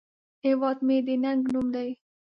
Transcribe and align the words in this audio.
هیواد 0.45 0.77
مې 0.87 0.97
د 1.05 1.09
ننگ 1.23 1.41
نوم 1.53 1.67
دی 1.75 1.89